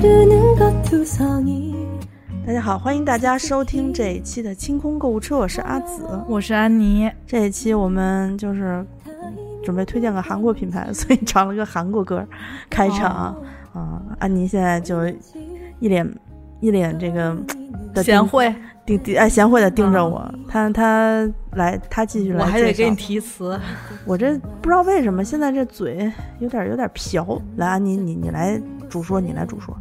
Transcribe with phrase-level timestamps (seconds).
[0.00, 0.06] 大
[2.54, 7.10] 家好，欢迎大家收听这一期的清空购物车，我是阿紫，我是安妮。
[7.26, 8.82] 这一期我们就是
[9.62, 12.26] 准备推荐个韩国品牌，所以唱了个韩国歌
[12.70, 13.36] 开场
[13.74, 14.02] 啊。
[14.18, 15.06] 安妮现在就
[15.80, 16.10] 一脸
[16.60, 17.36] 一脸这个
[18.02, 18.54] 贤惠，
[18.86, 20.26] 盯盯哎贤惠的盯着我。
[20.48, 23.60] 他他来他继续来，我还得给你提词。
[24.06, 27.38] 我这不知道为什么现在这嘴有点有点瓢。
[27.56, 28.58] 来，安妮你你来
[28.88, 29.76] 主说，你来主说。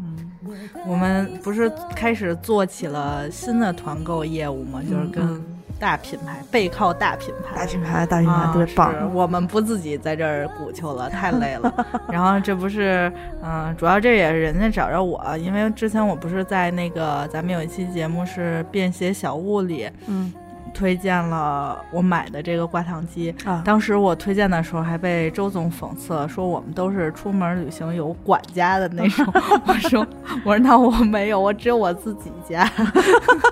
[0.87, 4.81] 我们不是开始做起了新的团购业务吗？
[4.81, 5.43] 就是跟
[5.79, 9.13] 大品牌背靠大品牌，大品牌大品牌特别棒。
[9.13, 11.73] 我们不自己在这儿鼓秋了， 太累了。
[12.11, 13.11] 然后这不是，
[13.43, 20.33] 嗯，主要这也是人家找着我，因为之前我不是在那个咱们有一期节目是便携小物里，嗯。
[20.73, 23.61] 推荐了我买的这个挂烫机啊！
[23.65, 29.25] 当时我推荐的时候还被周总讽刺，说我们都是出门旅行有管家的那种。
[29.67, 30.07] 我说
[30.43, 32.69] 我说那我没有，我只有我自己家。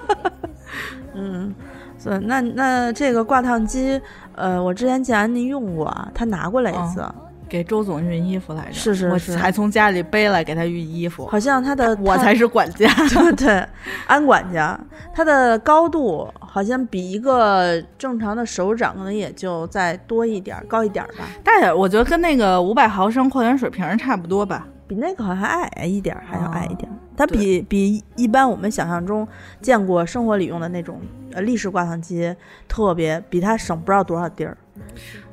[1.14, 1.54] 嗯，
[1.98, 4.00] 所以那那这个挂烫机，
[4.36, 7.04] 呃，我之前见安妮用过，他拿过来一次。
[7.48, 11.26] 给周总熨衣服来着，是是是，还从家里背来给他熨衣服。
[11.28, 13.68] 好像他的 我才是管家， 对对，
[14.06, 14.80] 安管家。
[15.14, 21.26] 他的高度好像比一个正常的手掌可能也就再多一点，高一点吧。
[21.44, 24.68] 大点，我觉得跟那个五百毫升矿泉水瓶差不多吧。
[24.88, 26.90] 比那个好像还矮一点，还要矮一点。
[27.18, 29.28] 它比比一般我们想象中
[29.60, 31.02] 见过生活里用的那种
[31.34, 32.34] 呃立式挂烫机
[32.70, 34.56] 特别，比它省不知道多少地儿。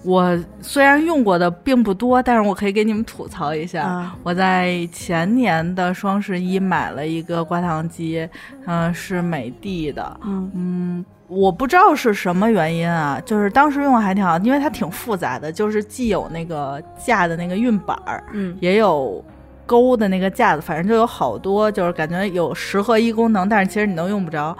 [0.04, 4.12] 我虽然用过的并不多，但是我可以给你们吐槽一下。
[4.22, 8.28] 我在前年的双十一买了一个挂烫机，
[8.66, 10.20] 嗯，是美的的。
[10.22, 19.24] 嗯，我不知道是什么原因啊，就是当时用还挺好，因为它挺复杂的，就是既有那个架的那个熨板儿，嗯，也有
[19.64, 24.54] 勾的那个架子，反正就有好多，就是感觉有十合一功能，但是其实你都用不着。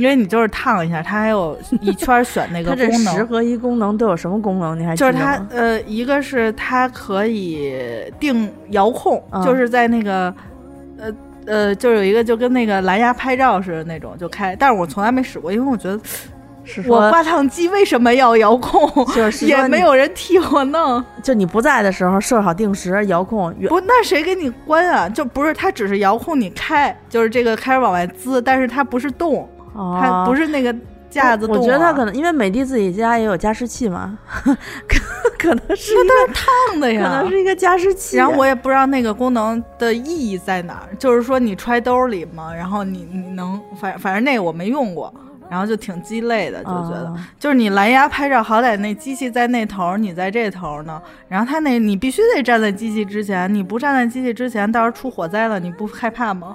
[0.00, 3.14] 因为你就是烫一下，它还有一圈选那个功能。
[3.14, 4.78] 十合一功能都有什么功能？
[4.78, 7.70] 你还就是它呃，一个是它可以
[8.18, 10.34] 定遥控，就是在那个
[10.96, 11.12] 呃
[11.44, 16.00] 呃，就有一个就跟那个蓝牙拍照似的那种就开，但是我从来没使过，因为我觉得
[16.86, 19.04] 我挂烫机为什么要遥控？
[19.14, 21.04] 就是也没有人替我弄。
[21.22, 23.52] 就你不在的时候设好定时遥控。
[23.68, 25.06] 不，那谁给你关啊？
[25.06, 29.46] 就不是它只是遥控你开，就是这个开始往外滋，但是它不是动。
[29.74, 30.74] 它不是那个
[31.08, 34.52] 架子，我觉得它可能因为美的自己家也有加湿器嘛，可
[35.38, 38.16] 可能是那是烫的呀，可能是一个加湿器。
[38.16, 45.12] 然后我也不知道那个功能的意义在哪儿，就是说你揣兜里嘛，然后你你能反反正那个我没用过，
[45.48, 47.12] 然后就挺鸡肋的，就觉得。
[47.38, 56.54] 就是你蓝牙拍照，好歹那机器在那头，你在这头呢，然后它那你必须得站在机器之前，你不站在机器之前，到时候出火灾了，你不害怕吗？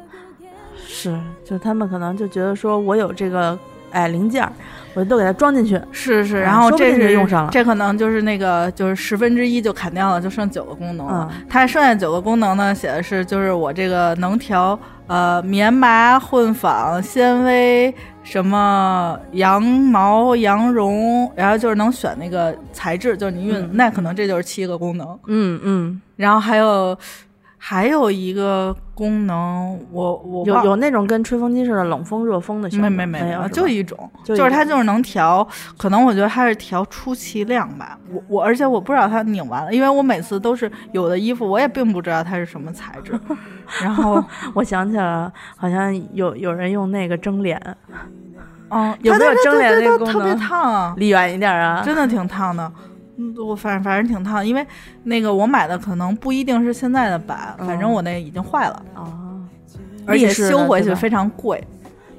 [0.87, 3.57] 是，就他们可能就觉得说，我有这个
[3.91, 4.47] 哎零件，
[4.93, 5.81] 我就都给它装进去。
[5.91, 11.31] 是是，然后这是用上了，这可能就是那个就是十分之一就砍掉了，就剩九个功能了。
[11.49, 17.93] 它剩下九个功能呢，写的是就是我这个能调呃棉麻混纺纤维
[18.23, 25.19] 什么羊毛羊绒，然后就是能选那个材质，就是你运，那可能这就是七个功能。
[25.27, 26.97] 嗯嗯，然后还有。
[27.67, 35.45] 还有一个功能，我我有有那种跟吹风机似的冷风热风的，没没没有，就一种，就是它就是能调，
[35.75, 43.19] 可能我觉得它是调出气量吧，我我而且我不知道它拧完了，因为我每次都是有的衣服我也并不知道它是什么材质，
[43.81, 47.59] 然后 我想起来了，好像有有人用那个蒸脸，
[48.69, 50.13] 嗯，有没有蒸脸那个功能？
[50.13, 52.71] 特别烫啊，离远一点啊，真的挺烫的。
[53.17, 54.65] 嗯，我反正反正挺烫，因为
[55.03, 59.07] 那个我买的可能不一定是现在的版，反正我那已经坏了啊，
[60.05, 61.63] 而且修回去非常贵，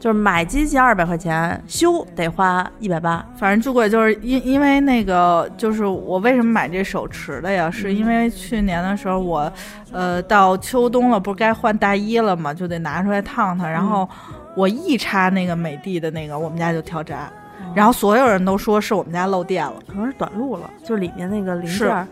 [0.01, 7.71] 就是买机器二百块钱，修得花一百八，反正最贵就是因因为那个就是我为什么买这手持的呀？
[7.71, 9.53] 是因为去年的时候我，
[9.93, 14.09] 呃，到秋冬了，不是该换大衣了嘛，就得拿出来烫烫，然后
[14.55, 17.31] 我一插那个美的的那个，我们家就跳闸。
[17.75, 22.09] 然后所有人都说是我们家漏电了，可能是短路了，就是里面那个零件，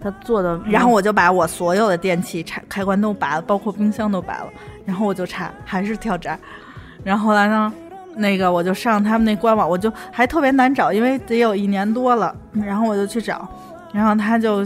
[0.00, 0.60] 它做的。
[0.66, 4.48] 然后我就把我所有的电器拆开关都拔了，包括冰箱都拔了，
[4.84, 6.38] 然后我就查，还是跳闸。
[7.02, 7.72] 然后后来呢，
[8.14, 12.32] 那个我就上他们那官网，我就还特别难找，因为得有一年多了。
[12.52, 13.48] 然后我就去找，
[13.92, 14.64] 然后他就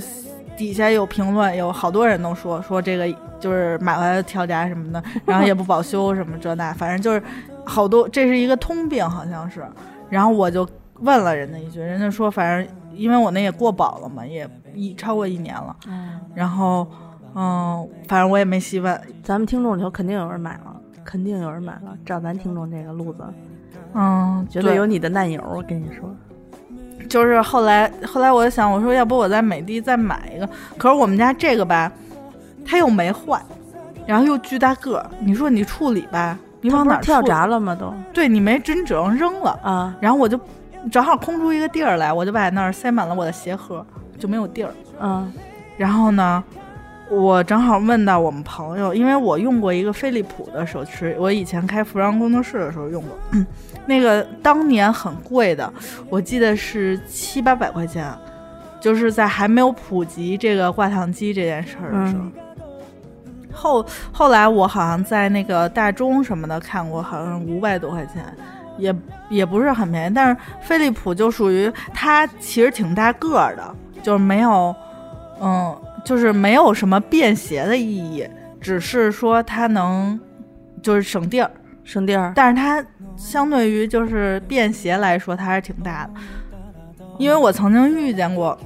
[0.56, 3.06] 底下有评论，有好多人都说说这个
[3.40, 7.22] 就是买回来的跳闸什么的，然后也不保修什么这那，反正就是
[7.64, 9.64] 好多，这是一个通病，好像是。
[10.14, 10.64] 然后我就
[11.00, 15.74] 问了人家一句，人家说反正因为我那也过保了嘛，也一超过一年了。
[16.36, 16.86] 然后
[17.34, 19.00] 嗯，反正我也没细问。
[19.24, 21.98] 咱们听众里头肯定有人买了，肯定有人买了。
[22.06, 23.24] 照咱听众这个路子，
[23.94, 25.42] 嗯，绝对有你的难友。
[25.52, 26.08] 我跟你说，
[27.08, 30.48] 就是后来后来我就想，我说要不我在美的再买一个。
[30.78, 31.90] 可是我们家这个吧，
[32.64, 33.42] 它又没坏，
[34.06, 37.76] 然后又巨大个儿，你说你处理吧，你往哪跳闸了吗？
[37.78, 39.94] 都对你没真只能扔了啊。
[40.00, 40.40] 然后我就
[40.90, 43.84] 正好空出一个地儿来，我就把那儿塞满了我的鞋盒，
[44.18, 44.70] 就没有地儿。
[45.00, 45.30] 嗯，
[45.76, 46.42] 然后呢？
[47.10, 53.44] 我正好问到我们朋友，因为我用过一个飞利浦的手持，我以前开服装工作室的时候用过，
[53.84, 55.70] 那个当年很贵的，
[56.08, 58.10] 我记得是七八百块钱，
[58.80, 62.24] 就是在还没有普及这个挂烫机这件事儿的时候。
[63.64, 68.22] 后后来我好像在那个大中什么的看过，好像五百多块钱，
[68.76, 68.94] 也
[69.30, 70.14] 也不是很便宜。
[70.14, 74.74] 但是飞利浦就属于它其实挺大个儿的，就是没有，
[75.40, 75.74] 嗯。
[76.04, 78.28] 就是没有什么便携的意义，
[78.60, 80.20] 只是说它能，
[80.82, 81.50] 就是省地儿，
[81.82, 82.30] 省地儿。
[82.36, 82.84] 但是它
[83.16, 86.10] 相对于就是便携来说，它还是挺大的。
[87.16, 88.58] 因为我曾经遇见过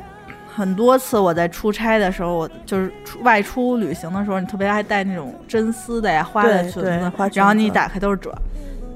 [0.58, 7.00] 很多次，我在出差的时候，我就是出外出旅行的时候，你特别爱带那种真丝的呀、花的裙子，
[7.34, 8.34] 然后你一打开都是褶。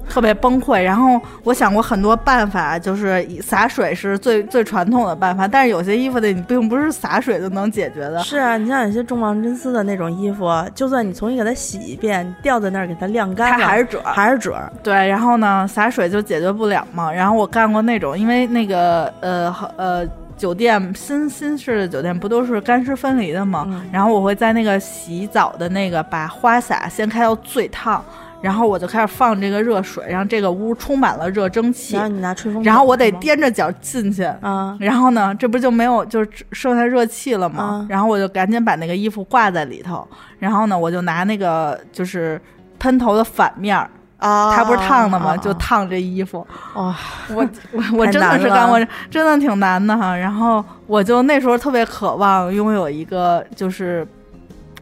[0.08, 8.18] 特别崩溃，然后我想过很多办法，就是洒水是最最传统的办法，但是有些衣服的你并不是洒水就能解决的。
[8.18, 14.58] 是啊，你像有些重磅真丝的那种衣服，就算你重新给它洗一遍，吊在那儿给它晾干，它还是褶，还是褶。
[14.82, 17.10] 对，然后呢，洒水就解决不了嘛。
[17.10, 20.06] 然后我干过那种，因为那个呃呃
[20.42, 23.80] 酒店新新式的酒店不都是干湿分离的吗？
[23.92, 28.04] 然后我会在那个洗澡的那个把花洒先开到最烫。
[28.40, 31.94] 然后我就开始放这个热水，然后这个屋充满了热蒸汽。
[31.94, 34.76] 然后你拿吹风，然后我得踮着脚进去啊。
[34.80, 37.86] 然后呢，这不就没有就是剩下热气了吗？
[37.88, 40.04] 然后我就赶紧把那个衣服挂在里头。
[40.40, 42.40] 然后呢，我就拿那个就是
[42.80, 43.88] 喷头的反面
[44.22, 45.36] 啊，它不是烫的吗？
[45.36, 46.46] 就烫这衣服。
[46.74, 46.96] 哇，
[47.28, 48.78] 我我我真的是干过，
[49.10, 50.16] 真的挺难的哈。
[50.16, 54.06] 然后我就那时候特别渴望拥有一个就是。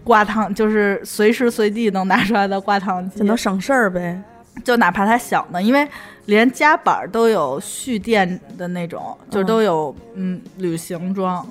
[0.02, 4.20] 挂烫就是随时随地能拿出来的挂烫机，就能省事儿呗。
[4.64, 5.86] 就哪怕它小呢，因为
[6.24, 11.46] 连夹板都有蓄电的那种，就都有嗯旅行装。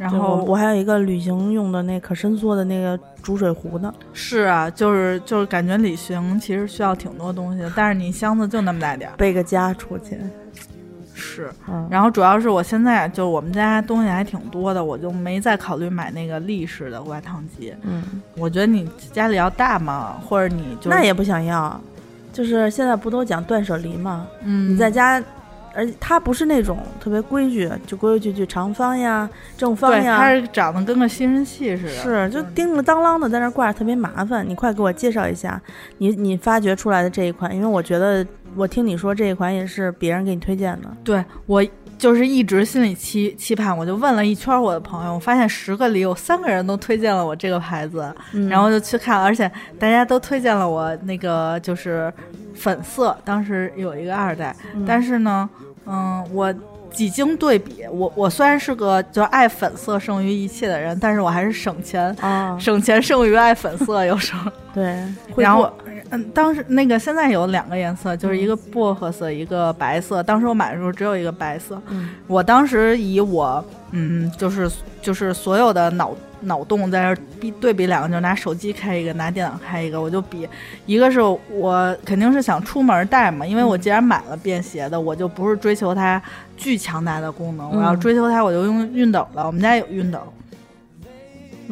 [0.00, 3.92] 然后我还有一个旅行用的那可伸缩的那个煮水壶呢。
[4.14, 10.18] 是啊，就是就是感觉旅行其实需要挺多东西的，但是你箱子就那么大点儿，背个家出去。
[11.12, 11.50] 是，
[11.90, 17.74] 然后主要是我现在就我们家东西还挺多的，我就没再考虑买那个立式的挂烫机。
[17.82, 18.02] 嗯，
[18.38, 21.78] 我觉得你家里要大嘛，或者你就那也不想要，
[22.32, 24.26] 就是现在不都讲断舍离嘛？
[24.44, 25.22] 嗯，你在家。
[25.74, 34.48] 而且它不是那种特别规矩，就规规矩矩长方呀、正方呀，它是长得跟个吸尘器似的，是就叮了当啷的在那挂着，特别麻烦。
[34.48, 35.60] 你快给我介绍一下，
[35.98, 38.26] 你你发掘出来的这一款，因为我觉得
[38.56, 40.88] 我听你说这一款也是别人给你推荐的。
[41.04, 41.64] 对我
[42.00, 48.12] 就是一直心里期期盼，我就问了一圈我的朋友，我发现十个里有三个人都推荐了我这个牌子，
[48.48, 52.12] 然后就去看，而且大家都推荐了我那个就是。
[52.52, 54.54] 粉色当时有一个二代，
[54.86, 55.48] 但是呢，
[55.86, 56.52] 嗯，我
[56.90, 65.02] 几经对比，我我虽然是个就爱粉色胜于一切的人，但是我还是省钱啊，省钱胜于爱粉色，有时候对。
[65.36, 65.72] 然后，
[66.10, 70.22] 嗯，当时那个现在有两个颜色，就是一个薄荷色，一个白色。
[70.22, 71.80] 当时我买的时候只有一个白色。
[71.88, 74.70] 嗯，我当时以我嗯，就是
[75.02, 76.14] 就是所有的脑。
[76.42, 80.48] 脑洞在这比对比两个，就拿手机开一个，拿电脑开一个，我就比
[80.86, 86.22] 一个是我肯定是想出门带嘛，因为我既然买了便携的，我就不是追求它
[86.56, 89.46] 巨强大的功能，我要追求它，我就用熨斗了。
[89.46, 90.18] 我们家有熨斗，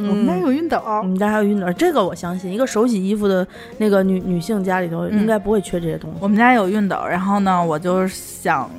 [0.07, 3.47] 我们家有熨斗，我们家还有熨斗，这个我相信，一个手洗衣服的
[3.78, 6.19] 那个女女性家里头应该不会缺这些东西。
[6.21, 8.71] 我们家有熨斗，然后呢，我就是想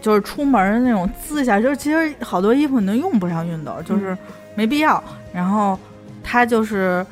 [0.00, 4.16] 就是出门那种滋一下，就是其实好多衣服你都用不上熨斗，就是
[4.54, 5.02] 没必要。
[5.32, 5.78] 然后，
[6.22, 7.04] 它就是，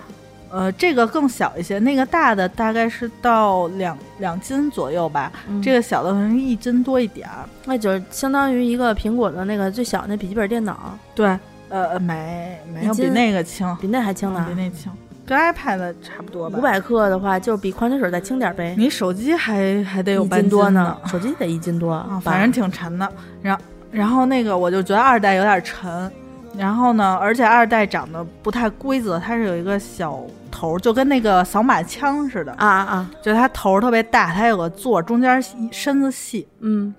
[0.50, 5.30] 呃，这个更小一些，那个大的大概是到两两斤左右吧，
[5.62, 10.98] 这个小的可能一斤多一点儿，那就是相当于一个苹果的那个最小那笔记本电脑。
[11.14, 11.38] 对，
[11.72, 14.92] 呃，没没有比那个轻，比那还轻呢，比那轻，
[15.24, 16.58] 跟 iPad 差不多吧。
[16.58, 18.74] 五百克的话，就比矿泉水再轻点呗。
[18.76, 23.10] 你手机还还得有半斤多呢，手机得一斤多， 反正挺沉的。
[23.40, 26.10] 然后然后那个我就觉得二代有点沉。
[26.54, 27.16] 然后呢？
[27.18, 33.10] 而且二代长得不太规则，它是有一个小头，就跟那个扫码枪似的啊啊！
[33.22, 36.46] 就它头特别大，它有个座，中间身子细。
[36.60, 36.94] 嗯，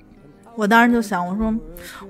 [0.55, 1.53] 我当时就想，我说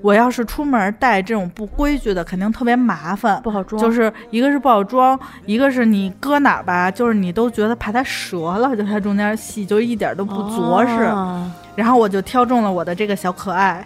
[0.00, 11.04] 我要是出门带这种不规矩的，肯定特别麻烦，不好装，就是一个是不好装，一个是你搁哪儿吧，就是你都觉得怕它折了，就它中间细，就一点都不着实。
[11.04, 13.84] 哦然后我就挑中了我的这个小可爱，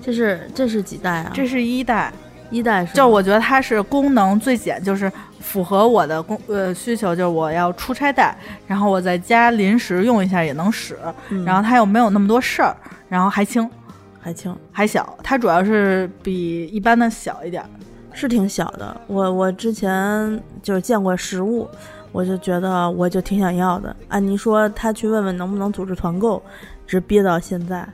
[0.00, 1.32] 这是这是几代啊？
[1.34, 2.12] 这是一代，
[2.48, 5.10] 一代是，就我觉得它是功能最简，就是
[5.42, 8.34] 符合我的工呃需求，就是我要出差带，
[8.66, 10.96] 然后我在家临时用一下也能使，
[11.28, 12.74] 嗯然后它又没有那么多事儿，
[13.08, 13.68] 然后还轻
[14.20, 17.68] 还轻，还小，它主要是比一般的小一点儿。
[18.14, 19.00] 是挺小的。
[19.06, 21.66] 我我之前就是见过实物，
[22.12, 23.96] 我就觉得我就挺想要的。
[24.06, 24.18] 啊。
[24.18, 26.42] 你说他去问问能不能组织团购，
[26.86, 27.88] 直憋到现在，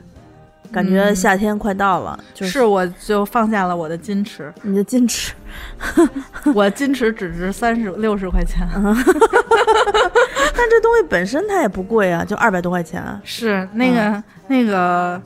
[0.70, 5.32] 感觉嗯夏天快到了，就是我就放下了我的矜持，你的矜持。
[6.54, 8.66] 我矜持只值三十六十块钱。
[8.72, 13.02] 但这东西本身它也不贵啊，就二百多块钱。
[13.24, 15.20] 是那个、那个，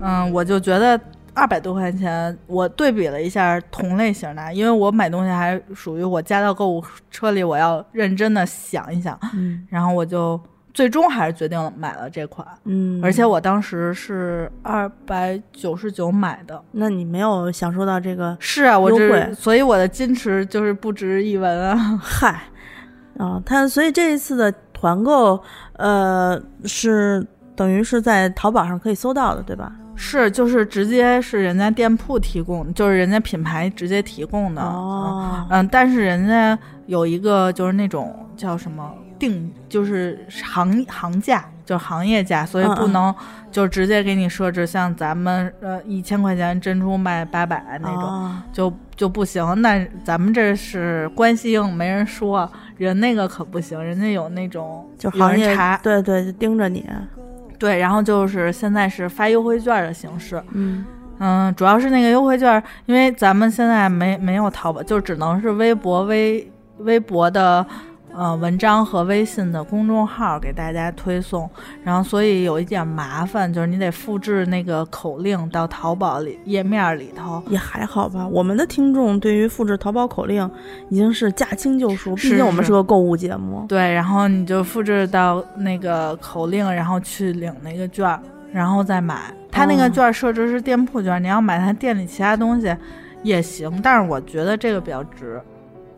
[0.00, 0.98] 嗯，我就觉得
[1.34, 10.40] 二百多块钱，我对比了一下同类型的，因为我买东西还属于我加到购物车里，我要认真的想一想，嗯然后我就
[10.76, 16.62] 最终还是决定了买了这款，嗯，而且我当时是二百九十九买的。
[16.70, 21.74] 那你没有享受到这个是啊，我这优惠所以我的矜持就是不值一文啊。
[21.98, 22.42] 嗨
[23.16, 25.42] 啊，他所以这一次的团购，
[25.78, 29.72] 呃，是等于是在淘宝上可以搜到的，对吧？
[29.94, 34.60] 是，就是直接是人家店铺提供，就是人家品牌直接提供的。
[34.60, 43.14] 哦，嗯，但是人家有一个就是那种叫什么定，就是行行价，就是行业价，所以不能
[43.50, 49.60] 就直接给你设置像咱们呃一千块钱珍珠卖八百那种，哦就就不行。
[49.62, 56.88] 那咱们这是关系硬，没人说，人那个可不行，人家有那种就行业人查，对对，就盯着你。
[57.58, 60.42] 对，然后就是现在是发优惠券的形式。
[60.52, 60.84] 嗯
[61.18, 66.46] 嗯，主要是那个优惠券，因为咱们现在没没有淘宝，就只能是微博、微
[66.80, 67.66] 微博的
[68.16, 71.48] 呃文章和微信的公众号给大家推送，
[71.84, 77.42] 然后所以有一点麻烦，就是你得复制那个口令到淘宝里页面里头。
[77.48, 78.26] 也还好吧。
[78.26, 80.50] 我们的听众对于复制淘宝口令
[80.88, 83.64] 已经是驾轻就熟，毕竟我们是是个购物节目。
[83.68, 88.20] 对，然后你就复制到那个口令，然后去领那个券儿，
[88.52, 89.32] 然后再买。
[89.50, 92.74] 它那个哦券儿设置是店铺券，你要买它店里其他东西
[93.22, 95.40] 也行，但是我觉得这个比较值。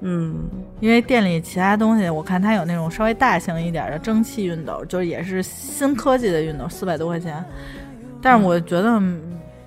[0.01, 0.49] 嗯，
[0.81, 7.45] 因为店里其他东西，我看它有那种稍微大型一点的蒸汽熨斗，就是也是新科技的熨斗，四百多块钱。
[8.23, 9.21] 但是我觉得，嗯，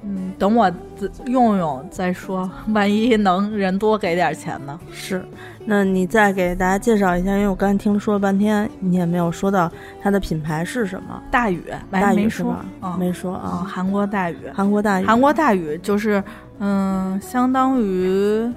[0.03, 4.79] 嗯等我自用用再说，万一能人多给点钱呢？
[4.91, 5.23] 是。
[5.63, 9.71] 那你再给大家介绍一下，因为我刚才听说了半天，你也没有说到
[10.01, 11.21] 它的品牌是什么。
[11.29, 12.65] 大宇，大没没说宇是吧？
[12.81, 13.67] 嗯没说啊，啊。
[13.69, 16.23] 韩国大宇，韩国大宇，韩国大宇就是，
[16.57, 18.51] 嗯，相当于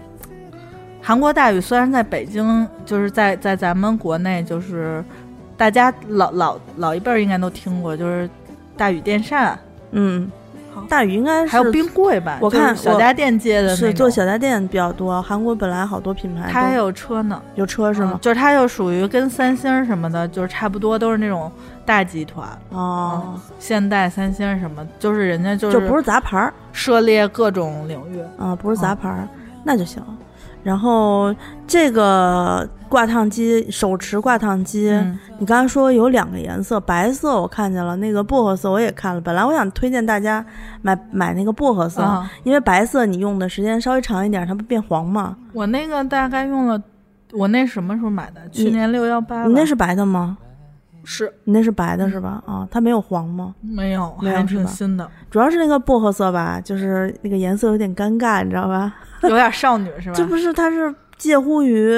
[1.07, 5.05] 韩国大宇，虽然在北京，就是在在咱们国内，就是
[5.55, 8.27] 大家老老老一辈儿应该都听过，就是
[8.75, 9.59] 大宇电扇，
[9.91, 10.33] 嗯，
[10.89, 15.21] 大宇应该是还有冰柜吧，我看小家电接的是做小家电比较多。
[15.21, 18.21] 韩国本来好多品牌都，它还有车呢，有车是吗嗯？
[18.23, 21.53] 就是它又属于跟三星什么的，就是差不多都是那种
[21.85, 28.23] 大集团，哦，现代、三星什么，就是人家就就不是杂牌儿涉猎各种领域。
[28.39, 29.29] 啊，不是杂牌儿，
[29.63, 30.03] 那就行。
[30.65, 31.33] 然后
[31.67, 39.21] 这个挂烫机，手持挂烫机，嗯你刚才说有两个颜色，白色我看见了，那个薄荷色我也看了。
[39.21, 40.45] 本来我想推荐大家
[40.81, 45.37] 买买那个薄荷色，啊，因为白色你用的时间稍微长一点，它不变黄吗？
[45.53, 46.83] 我那个大概用了，
[47.33, 48.41] 我那什么时候买的？
[48.51, 49.45] 去年六幺八。
[49.45, 50.39] 你那是白的吗？
[51.05, 52.43] 是你那是白的是吧？
[52.47, 53.55] 啊，它没有黄吗？
[53.61, 58.95] 没有，还没有是新的，主要是那个薄荷色吧，就是那个颜色有点尴尬，你知道吧？
[59.23, 60.15] 有点少女是吧？
[60.17, 61.93] 这不是它是介乎于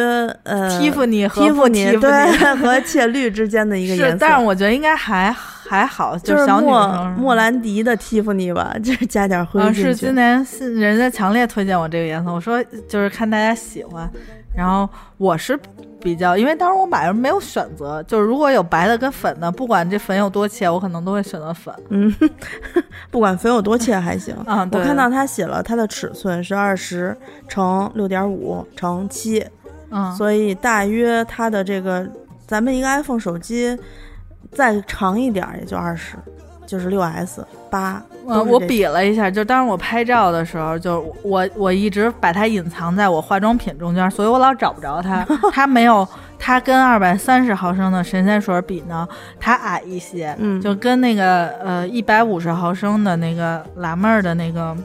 [0.44, 9.88] 呃蒂芙尼和蒂芙尼对 和切绿之间的一个颜是，色，但是我觉得应该还还好，就是小女莫生莫兰迪的蒂芙尼吧，就是加点灰嗯，进去。
[9.88, 14.08] 是今年是人家强烈推荐我这个颜色，我说就是看大家喜欢，
[14.56, 15.58] 然后我是
[16.00, 21.74] 比较，因为当时我买的时候没有选择，就是如果有白的跟粉的，不管这粉有多切，我可能都会选择粉。
[21.90, 22.12] 嗯，
[23.10, 24.34] 不管粉有多切还行。
[24.46, 27.16] 啊，我，看到他写了它的尺寸是二十
[27.48, 29.44] 乘六点五乘七，
[29.90, 32.08] 嗯，所以大约它的这个
[32.46, 33.76] 咱们一个 iPhone 手机
[34.52, 36.16] 再长一点儿也就二十，
[36.66, 38.02] 就是六 S 八。
[38.26, 45.24] 呃，我比了一下，就当时我拍照的时候，就我我一直把它隐藏在我化妆品中间，所以我老找不着它。
[45.52, 46.06] 它没有
[46.38, 49.08] 它跟二百三十毫升的神仙水比呢，
[49.38, 54.76] 它矮一些，嗯就跟那个呃一百五十毫升的那个辣妹儿的那个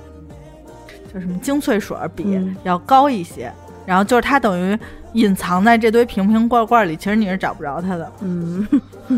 [1.11, 3.51] 叫什么精粹水儿比、嗯要高一些。
[3.83, 4.77] 然后就是它等于
[5.13, 8.09] 隐藏在这堆瓶瓶罐罐里，其实你是找不着它的。
[8.21, 8.65] 嗯，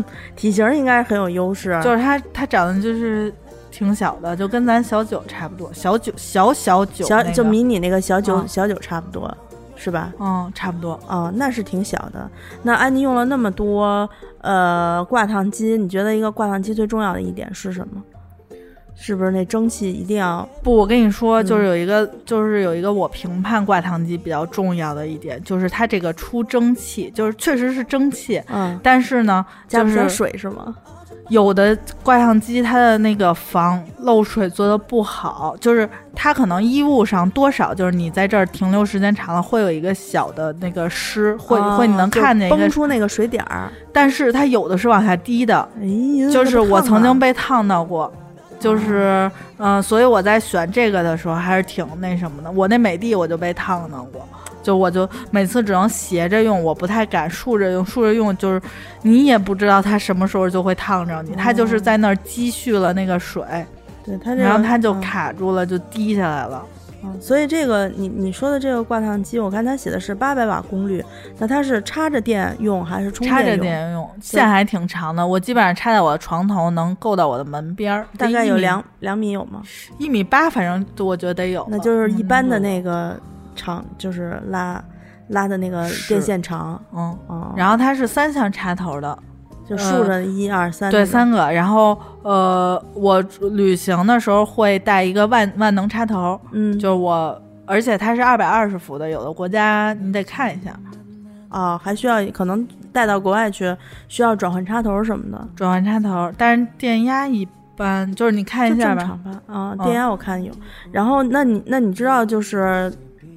[0.36, 3.32] 体型应该是很有优势，就是他，他长得就是
[3.70, 9.32] 挺小的，就跟咱小九差不多，小九小小九、小那个就迷你那个小九、嗯小九差不多，
[9.76, 10.12] 是吧？
[10.20, 10.98] 嗯差不多。
[11.08, 12.30] 哦，那是挺小的。
[12.62, 14.08] 那安妮用了那么多
[14.40, 18.02] 呃挂烫机，你觉得一个挂烫机最重要的一点是什么？
[18.96, 20.48] 是不是那蒸汽一定要？
[20.62, 30.74] 不，我跟你说，嗯就是有一个，就是有一个我评判挂烫机比较重要的一点，就是它这个出蒸汽，就是确实是蒸汽，嗯，但是呢，就加不加是水是吗？
[31.30, 43.72] 有的挂烫机它的那个防漏水做的不好，就是它可能衣物上多少，就是你在这儿停留时间长了，会有一个小的那个湿，会、哦会你能看见崩出那个水点儿。
[43.90, 45.66] 但是它有的是往下滴的，
[46.30, 48.12] 就是我曾经被被烫到过，
[48.64, 52.50] 就是嗯、呃所以我在选这个的时候还是挺那什么的。
[52.50, 54.26] 我那美的我就被烫到过，
[54.62, 58.60] 就我就每次只能斜着用，我不太敢竖着用，竖着用就是
[59.02, 63.44] 你也不知道它什么时候就会烫着你，它就是在那儿积蓄了那个水，
[64.02, 66.64] 对它这个，然后它就嗯卡住了，就滴下来了。
[67.04, 71.04] 嗯所以这个你你说的这个挂烫机，我看它写的是八百瓦功率，
[71.38, 73.56] 那它是插着电用还是充插着？
[73.56, 79.62] 电用，线还挺长的，我基本上插在我的床头，能够到我的门边儿，大概有两两米有吗？
[79.98, 81.66] 一米八，反正我觉得得有。
[81.70, 83.18] 那就是一般的嗯那个
[83.54, 84.82] 长，就是拉
[85.28, 89.18] 拉的那个电线长，嗯，嗯，然后它是三项插头的，
[89.68, 91.50] 就竖着一二三，对，三个。
[91.50, 93.20] 然后呃，我
[93.52, 100.78] 旅行的时候会带一个万万能插头，嗯，就是我，而且它是二百二十伏的，有的国家你得看一下
[101.48, 103.74] 哦，还需要可能带到国外去，
[104.08, 109.00] 需要转换插头什么的，转换插头，但是电压一般，就是你看一下吧。
[109.00, 109.30] 正常吧。
[109.46, 110.52] 啊，嗯电压我看有。
[110.92, 112.92] 然后，那你那你知道就是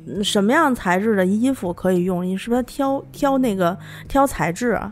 [0.07, 2.25] 嗯什么样材质的衣服可以用？
[2.25, 4.91] 你是不是挑挑那个挑材质啊？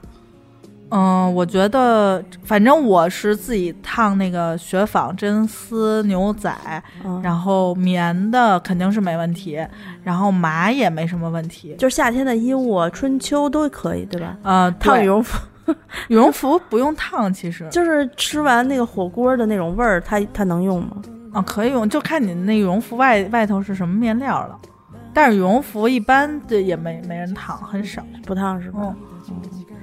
[0.89, 6.55] 嗯，我觉得反正我是自己烫那个雪纺、真丝、牛仔，
[7.03, 9.59] 嗯，然后棉的肯定是没问题，
[10.03, 11.75] 然后麻也没什么问题。
[11.77, 14.37] 就是夏天的衣物，春秋都可以，对吧？
[14.43, 15.39] 呃，烫羽绒服，
[16.09, 20.97] 羽绒服不用烫，其实就是吃完那个火锅的那种味儿，它它能用吗？
[21.33, 24.57] 啊可以用，就看你那羽绒服外外头是什么面料了。
[25.13, 28.79] 但是羽绒服一般的也没没人烫，很少，不烫是吧？
[28.83, 28.95] 嗯，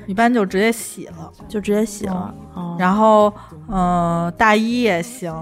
[0.06, 1.30] 一般就直接洗了。
[1.48, 2.34] 就直接洗了。
[2.54, 3.32] 哦，然后，
[3.68, 5.32] 呃，大衣也行，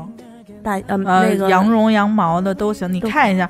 [0.63, 2.93] 大呃呃，那个羊绒、羊毛的都行。
[2.93, 3.49] 你看一下，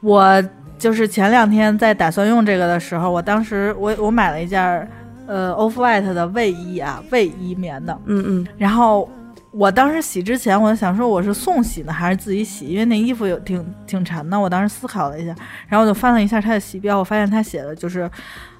[0.00, 0.42] 我
[0.78, 4.88] 就是前两天在打算用这个的时候，我当时我我买了一件儿
[5.26, 9.08] 呃 Off White 的卫衣啊，卫衣棉的，嗯嗯然后
[9.50, 14.38] 我当时洗之前，我就想说我是送洗呢还是自己洗，因为那衣服有挺挺沉的。
[14.38, 15.34] 我当时思考了一下，
[15.66, 18.08] 然后我就翻了一下它的洗标，我发现它写的就是，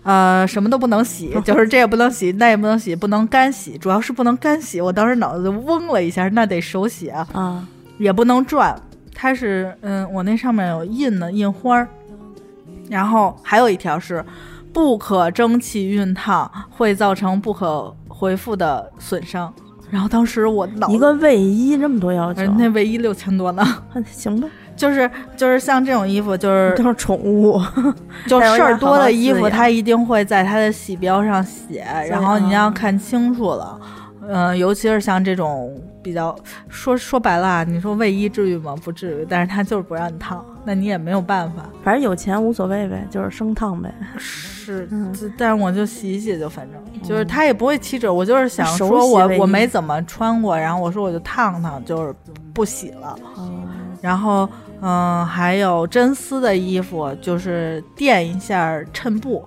[0.09, 4.81] 呃，什么都不能洗， 就是这也不能洗，那也不能洗，不能干洗，主要是不能干洗。
[4.81, 7.69] 我当时脑子就嗡了一下，那得手洗啊，啊，
[7.99, 8.75] 也不能转。
[9.15, 11.87] 它是，嗯，我那上面有印的印花儿，
[12.89, 14.25] 然后还有一条是
[14.73, 19.53] 不可蒸汽熨烫，会造成不可回复的损伤。
[19.91, 23.63] 然后当时我脑一个卫衣这么多要求，那卫衣六千多呢，
[24.11, 27.61] 行吧，就是就是像这种衣服，就是都是宠物。
[28.29, 33.79] 就事儿多的衣服，它一定会在它的洗标上写，然后你要看清楚了。
[34.31, 36.37] 嗯、尤其是像这种比较
[36.69, 38.77] 说说白了啊，你说卫衣至于吗？
[38.85, 41.63] 不至于，但是它就是不让你烫，那你也没有办法。
[41.83, 43.91] 反正有钱无所谓呗，就是生烫呗。
[44.19, 52.15] 是，嗯但是我就洗一洗就反正就是它也不会起褶，我就是想说我我没怎么穿过，然后我说我就烫烫，就是
[52.53, 53.19] 不洗了。
[54.03, 54.47] 然后
[54.81, 59.45] 嗯、还有真丝的衣服，就是垫一下衬布，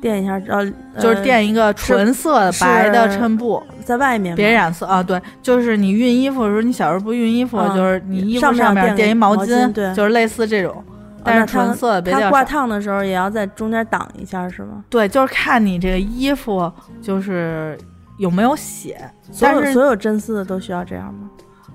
[0.00, 0.64] 垫一下，呃，
[0.98, 5.02] 就是垫一个纯色的白的衬布，呃在外面，别染色啊。
[5.02, 10.84] 对，就是你熨衣服的时候，你小时候不熨衣服，嗯就是你衣服上面垫一毛毛巾对就是类似这种，哦
[11.24, 12.44] 但是纯色的别它挂。
[12.44, 14.84] 烫的时候也要在中间挡一下，是吗？
[14.88, 16.70] 对，就是看你这个衣服
[17.02, 17.76] 就是
[18.18, 18.98] 有没有血，
[19.40, 21.28] 但是所有真丝的都需要这样吗？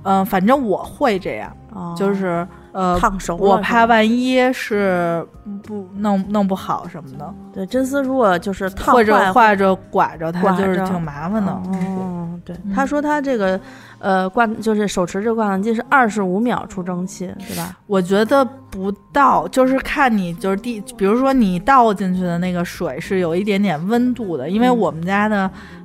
[0.05, 3.43] 嗯、反正我会这样，哦，就是呃，烫熟了。
[3.43, 5.25] 我怕万一是
[5.63, 7.33] 不弄弄不好什么的。
[7.53, 11.51] 对，真丝如果就是烫或者坏画着刮着，它就是挺麻烦的。
[11.51, 13.59] 哦，对，嗯他说他这个
[13.99, 17.75] 呃挂就是手持这个挂烫机是二十五秒出蒸汽，对吧？
[17.87, 25.49] 我觉得不到，就是看你就是第，比如说你倒进去的那个水是有一点点温度的，因为嗯我们家的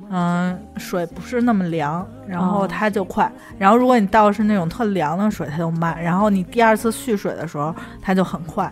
[0.77, 3.31] 水不是那么凉，然后哦它就快。
[3.57, 6.01] 然后如果你倒的是那种特凉的水，它就慢。
[6.03, 8.71] 然后你第二次蓄水的时候，它就很快。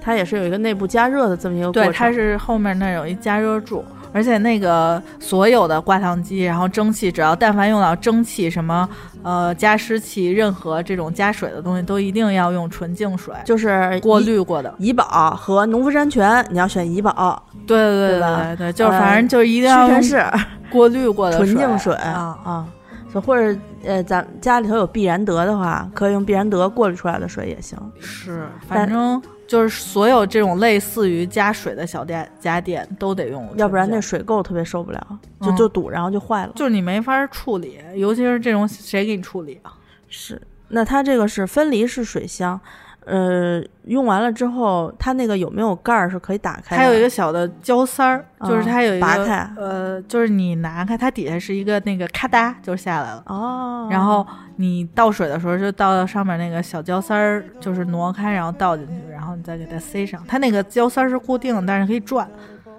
[0.00, 3.82] 它也是有一个内部加热的这么一个过对，它是后面那有一加热柱，
[4.14, 8.88] 而且那个所有的挂烫机，然后蒸汽，只要但凡用到蒸汽，什么
[9.24, 14.72] 呃加湿器，任何这种加水的东西，都一定要用纯净水，就是过滤过的。
[14.78, 20.24] 怡宝和农夫山泉，你要选怡宝，对对对吧对对，就是呃反正就是一定要用臣氏
[20.70, 22.38] 过滤过的纯净水啊。
[22.44, 22.66] 啊。
[22.68, 22.83] 就
[23.20, 27.78] 或者呃，咱家里头有必然德的话，可以用必然德过滤出来的水也行。
[28.00, 35.06] 是，反正就是所有这种类似于加水的小店家电都得用，要不然那水垢特别受不了，
[35.40, 36.52] 就嗯就堵，然后就坏了。
[36.56, 39.72] 就是你没法处理，尤其是这种谁给你处理啊？
[40.08, 42.58] 是，那它这个是分离式水箱，
[43.06, 46.82] 呃，用完了之后，它那个有没有盖儿是可以打开的？
[46.82, 53.22] 它有一个小的胶塞儿，就是嗯它有一个、拔开呃，就是你拿开，它底下是一个那个咔嗒就下来了。
[53.26, 60.22] 哦，然后你倒水的时候，就倒到上面那个小胶塞儿，就是挪开，然后倒进去，然后你再给它塞上。
[60.26, 62.26] 它那个胶塞儿是固定的，但是可以转，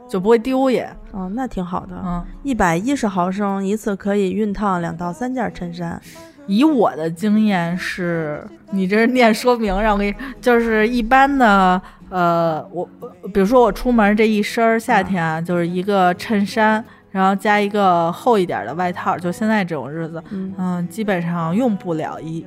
[0.09, 0.89] 就不会丢也。
[1.11, 1.95] 哦，那挺好的。
[2.03, 6.01] 嗯，一百一十毫升一次可以熨烫两到三件衬衫。
[6.47, 12.87] 以我的经验是，你这是念说明，让我给你，就是一般的，呃，我
[13.33, 22.45] 比如说我出门这一身儿夏天啊，就是一个衬衫，然后加一个厚一点的外套，就现在这种日子，嗯，嗯，基本上用不了一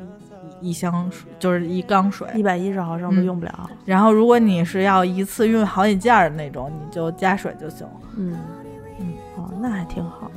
[0.61, 2.27] 一一箱水，就是一缸水。
[2.35, 3.71] 一百一十毫升都嗯用不了。
[3.85, 7.93] 然后如果你是要一次用好几件儿的那种，你就加水就行了。
[8.17, 8.37] 嗯
[9.01, 10.28] 嗯，哦，那还挺好。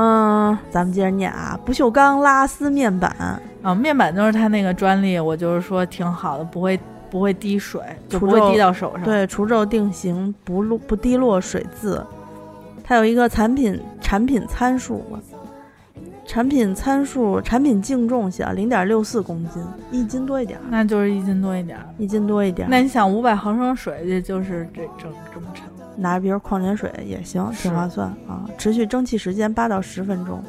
[0.00, 6.78] 嗯，咱们接着念啊，不锈钢拉丝面板，啊，面板就是它那个专利，我就是说挺好的，不会
[7.10, 9.02] 不会滴水，就不会滴到手上。
[9.02, 12.00] 对，除皱定型，不落不滴落水渍。
[12.84, 15.02] 它有一个产品产品参数，
[16.24, 21.84] 产品参数产品净重写，零点六四公斤，一斤多一点儿，那就是一斤多一点儿。
[21.98, 22.70] 一斤多一点儿。
[22.70, 25.67] 那你想五百毫升水，这就是这这这么沉。
[25.98, 28.48] 拿瓶矿泉水也行，挺划算啊。
[28.56, 30.42] 持续蒸汽时间八到十分钟，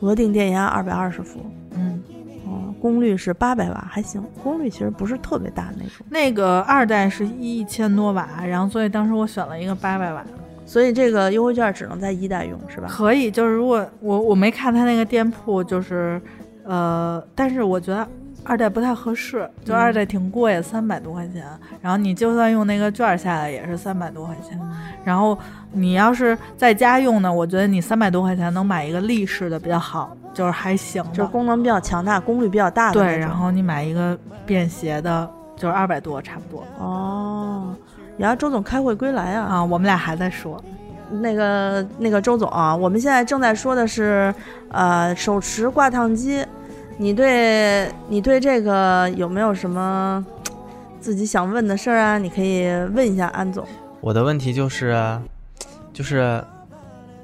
[0.00, 1.40] 额定电压二百二十伏，
[1.74, 2.02] 嗯，
[2.46, 6.06] 嗯，功率是八百瓦，还行，功率其实不是特别大的那种。
[6.10, 10.24] 那个二代是一千多瓦，然后所以当时我选了一个八百瓦。
[10.64, 12.86] 所以这个优惠券只能在一代用，是吧？
[12.88, 16.22] 可以，就是如果我我没看他那个店铺，就是
[16.64, 18.08] 呃，但是我觉得
[18.44, 21.44] 二代不太合适，就嗯二代挺贵，三百多块钱。
[21.80, 24.58] 然后你就算用那个券儿下来也是三百多块钱。
[25.04, 25.38] 然后
[25.72, 31.28] 你要是在家用呢，我觉得你三百多块钱能买一个立式的比较好，就是还行就是。
[31.30, 37.74] 功能比较强大，功率比较大的那对，然后你买一个便携的，就是二百多差不多哦，
[38.18, 39.54] 然后，周总开会归来啊！
[39.54, 39.64] 啊。
[39.64, 40.62] 我们俩还在说，
[41.10, 44.34] 那个那个周总啊，我们现在正在说的是，
[44.70, 46.44] 呃，手持挂烫机，
[46.98, 50.24] 你对你对这个有没有什么
[51.00, 52.18] 自己想问的事儿啊？
[52.18, 53.66] 你可以问一下安总。
[54.00, 55.18] 我的问题就是，
[55.92, 56.42] 就是，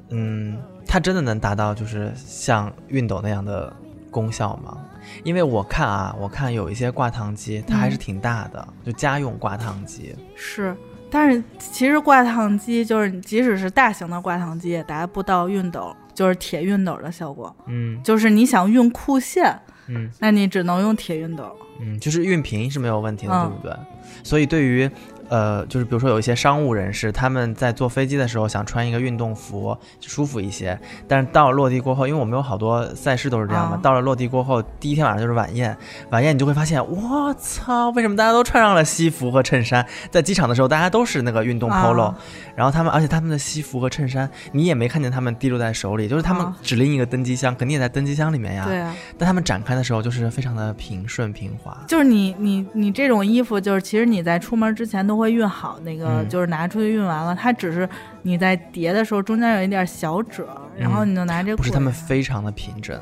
[0.09, 3.71] 嗯，它真的能达到就是像熨斗那样的
[4.11, 4.77] 功效吗？
[5.23, 10.15] 因为我看啊，我看有一些挂烫机，它还是嗯挺大的，就家用挂烫机。
[10.35, 10.75] 是，
[11.09, 17.55] 但是其实挂烫机就是，即使是大型的挂烫机，也达不到熨斗，就是铁熨斗的效果。
[17.67, 21.49] 嗯就是你想熨裤线，嗯那你只能用铁熨斗。
[21.79, 23.73] 嗯，就是熨平是没有问题的，嗯对不对？
[24.21, 24.89] 所以对于
[25.29, 30.77] 呃，就是比如说有一些商务人士，他们在坐飞机的时候想穿一个运动服，舒服一些。
[31.07, 35.75] 但是到了落地过后，因为我们有好多赛事都是这样嘛，啊到了落地过后，第一天晚上就是晚宴，
[36.11, 39.85] 晚宴你就会发现，我操，为什么大家都穿上了西服和衬衫？
[40.11, 42.17] 在机场的时候，大家都是那个运动 polo，、啊
[42.55, 48.65] 然后他们，而且他们的西服和衬衫，你也没看见他们滴落在手里，就是他们啊只拎一个登机箱，肯定也在登机箱里面呀。
[48.67, 51.77] 对啊，但他们展开的时候，就是非常的平顺平滑。
[51.87, 57.87] 就是你你你这种衣服，就是其实你在出门之前都会熨好，那个、嗯就是拿出去熨完了，它只是
[58.23, 62.99] 你在叠的时候中间有一点小褶，然后你就拿这个不是他们非常的平整。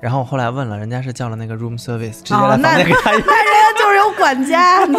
[0.00, 2.72] 然后我后来问了，人家是叫了那个 room service，直接哦那。
[2.72, 2.98] 那人家
[3.78, 4.96] 就是有管家，你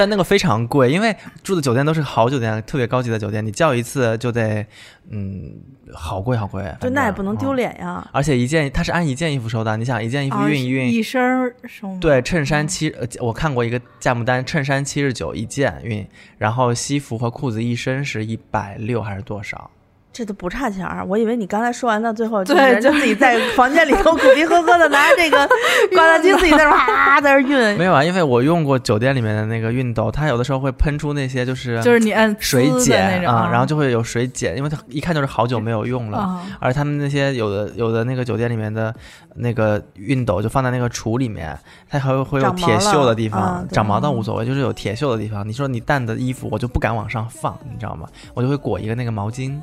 [0.00, 4.64] 但那个非常贵，因为住的酒店都是好酒店，特别高级的酒店，你叫一次就得，
[5.10, 5.52] 嗯，
[5.92, 6.64] 好贵好贵。
[6.80, 8.08] 就那也不能丢嗯脸呀。
[8.10, 16.06] 而且一件它是按一件衣服收的，你想一件衣服啊熨一熨，一身儿收吗对，衬衫七，呃，我看过一个价目单，衬衫七十九一件熨，
[16.38, 19.70] 然后西服和裤子一身是一百六还是多少？
[20.12, 25.48] 这都不差钱儿，我以为你刚才说完到最后，就对是人家自己在房间里头苦逼呵呵的拿着这个
[25.94, 36.18] 挂烫机自己在那儿哇在那儿熨没，有啊，因为我用过酒店里面的那个熨斗，它有的时候会喷出那些就是就是你按水碱啊，然后就会有水碱，因为它一看就是好久没有用了。
[36.18, 38.92] 啊而他们那些有的有的那个酒店里面的
[39.36, 41.56] 那个熨斗就放在那个橱里面，
[41.88, 45.46] 它还会会有铁锈的地方，长毛倒无所谓，就是有铁锈的地方。
[45.46, 48.08] 你说你淡的衣服，我就不敢往上放，你知道吗？
[48.34, 49.56] 我就会裹一个那个毛巾。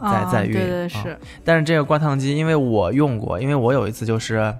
[0.00, 4.54] 在啊在熨对对啊是，但是这个挂烫机，因为我用过，因为我有一次就是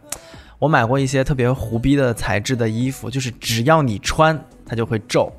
[0.59, 5.33] 我买过一些特别胡逼的材质的衣服，就是只要你穿，它就会皱。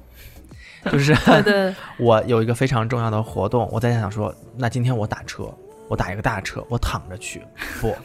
[0.92, 1.76] 就是对对。
[2.00, 5.44] 我有一个非常重要的活动，我在想说，那今天我打车，
[5.88, 7.44] 我打一个大车，我躺着去，
[7.80, 7.96] 不，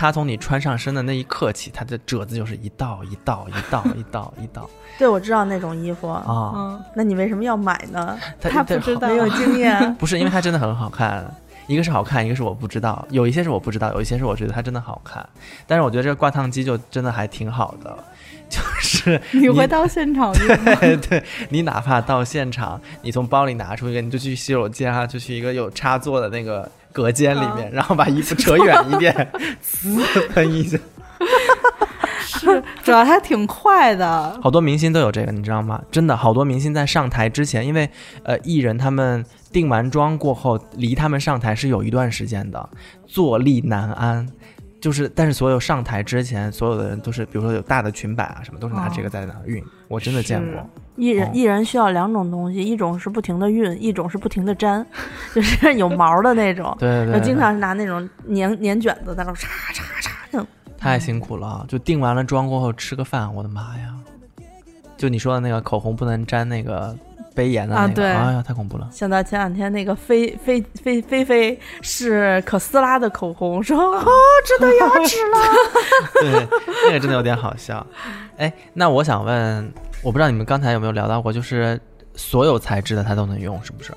[0.00, 4.66] 它从你穿上身的那一刻起，它的褶子就是一道一道一道一道一道。
[4.98, 6.24] 对我知道那种衣服，啊，
[6.56, 8.18] 嗯，那你为什么要买呢？
[8.40, 9.08] 他不知道。
[9.08, 11.30] 没有经验， 不是因为它真的很好看，
[11.66, 15.28] 一个是好看，一个是我不知道，有一些是我不知道，有一些是我觉得它真的好看。
[15.66, 17.94] 但是我觉得这个挂烫机就真的还挺好的，
[18.48, 20.74] 就是你会到现场用吗？
[20.80, 29.32] 对对，你哪怕到现场，你从包里拿出一个，你就去洗手间啊，就去一个有插座的那个隔间里面，然后把衣服扯远一点，
[29.84, 30.78] 呲喷一下。
[32.22, 34.38] 是，主要还挺快的。
[34.42, 35.82] 好多明星都有这个，你知道吗？
[35.90, 37.90] 真的，好多明星在上台之前，因为
[38.22, 42.68] 呃，艺人他们定完妆过后，离他们上台是有一段时间的，
[43.06, 44.26] 坐立难安。
[44.80, 49.62] 就是，但是所有上台之前，所有的人都是，比如说有大的裙摆啊什么，都是拿这个在那儿熨。
[49.88, 50.66] 我真的见过。
[50.96, 54.84] 艺人哦艺人需要两种东西，一种是不停的熨，一种是不停的粘，
[55.34, 56.74] 就是有毛的那种。
[56.78, 60.46] 对对对，就经常是拿那种粘粘卷子在那儿叉叉叉那。
[60.78, 63.94] 太辛苦了，就定完了妆过后吃个饭，我的妈呀！
[64.96, 66.96] 就你说的那个口红不能粘那个
[67.34, 68.88] 杯沿的那个，啊对哎呀，太恐怖了。
[68.92, 74.06] 想到前两天那个菲菲菲菲菲是可斯拉的口红，说 哦，
[74.46, 75.38] 真的牙齿了。
[76.20, 76.48] 对，
[76.86, 77.86] 那个真的有点好笑。
[78.36, 81.78] 哎，那我想问，我不知道你们刚才有没有聊到过，就是
[82.14, 83.92] 所有材质的它都能用，是不是？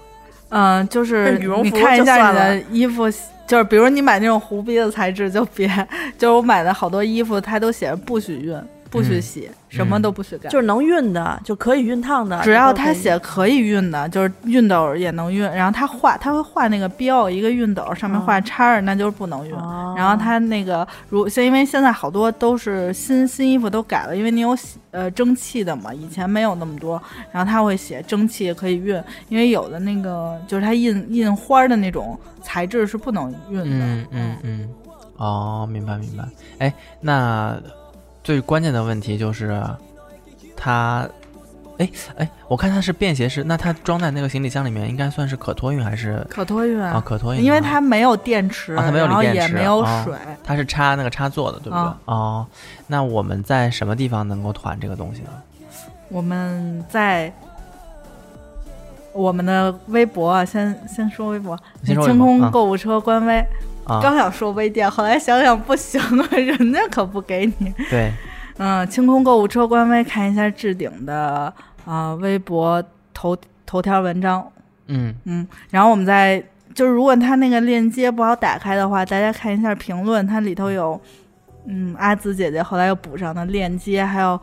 [0.49, 3.09] 嗯，就是羽绒服你看一下你的衣服，
[3.47, 5.67] 就是比如你买那种胡逼的材质就别，
[6.17, 8.61] 就是我买的好多衣服，它都写着不许熨、
[8.93, 10.51] 不许嗯洗，什么都不许干。
[10.51, 19.55] 就是能熨的，就可以熨烫的，只要这都可以它写可以熨的，就是熨斗也能熨，然后他画，他会画那个标，一个熨斗上面画叉儿，那就是不能熨。
[19.55, 27.01] 哦然后他那个如现因为现在好多都是新新衣服都改了，因为你有洗呃蒸汽的嘛，以前没有那么多，
[27.31, 33.63] 然后他会写蒸汽可以熨，因为有的那个就是他印印花儿的那种材质是不能熨的。
[33.65, 34.69] 嗯嗯嗯，
[35.17, 36.23] 哦，明白明白。
[36.57, 37.55] 哎，那
[38.23, 39.61] 最关键的问题就是
[40.55, 41.07] 它。
[41.79, 47.43] 哎哎，我看它是便携式，那它装在那个行李箱里面，应该算是可托运还是可托运啊可托运啊？
[47.43, 50.15] 因为它没有电池，啊它没有锂电池也没有哦水。
[50.43, 51.79] 它是插那个插座的，对不对？
[51.79, 52.47] 啊哦，
[52.85, 55.29] 那我们在什么地方能够团这个东西呢？
[56.09, 57.33] 我们在
[59.11, 63.43] 我们的微博啊，先先说微博，清空购物车官微。
[63.85, 67.73] 啊，刚想说微店，后来想想不行啊， 人家可不给你。
[67.89, 68.11] 对，
[68.57, 71.53] 嗯，清空购物车官微看一下置顶的
[71.85, 74.45] 啊、微博头头条文章，
[74.87, 75.13] 嗯。
[75.25, 76.43] 嗯，然后我们再
[76.73, 80.99] 就是如果他那个链接不好打开的话，大家看一下评论，它里头有
[81.65, 84.39] 嗯阿紫姐姐后来又补上的链接，还有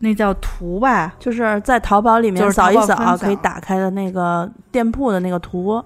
[0.00, 5.82] 那叫图吧，就是在淘宝里面扫一扫可以打开的那个店铺的那个图，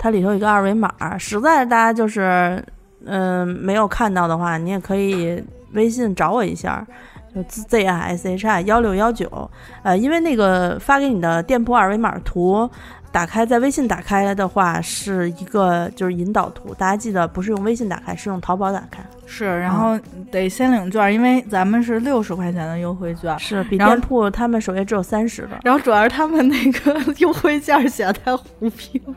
[0.00, 0.90] 它里头有一个二维码。
[1.18, 2.64] 实在大家就是
[3.04, 6.86] 嗯、没有看到的话，你也可以微信找我一下，
[7.34, 9.50] 就 Z I S H I 幺六幺九。
[9.82, 12.68] 呃，因为那个发给你的店铺二维码图。
[13.12, 19.98] 打开在微信打开的话是一个就是引导图，大家记得不是用微信打开，是用淘宝打开，是，然后
[20.30, 23.36] 得先领券，因为咱们是六十块钱的优惠券。
[23.36, 25.58] 是比店铺他们首页只有三十的。
[25.64, 29.14] 然后主要是他们那个 优惠券写的太糊逼了，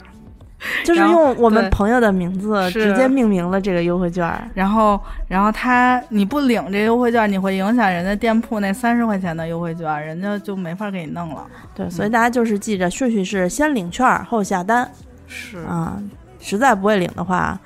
[0.84, 4.48] 就是用我们朋友的名字直接命名了这个优惠券儿。
[4.54, 11.46] 然后，然后他你不领这优惠券，你会影响人家店铺那三十块钱的优惠券，人家就没法给你弄了。
[11.76, 14.90] 对，所以大家就是记着顺序是先领券儿后下单
[15.28, 16.02] 是啊。
[16.40, 17.58] 实在不会领的话，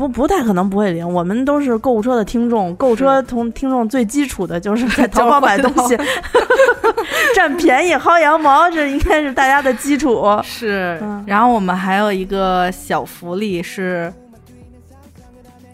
[0.00, 1.06] 不不太可能不会领。
[1.06, 5.94] 我们都是购物车的听众，购物车从听众最基础的就是在淘宝买东西。
[7.36, 10.24] 占便宜薅羊毛，这应该是大家的基础。
[10.42, 14.10] 是嗯，然后我们还有一个小福利是，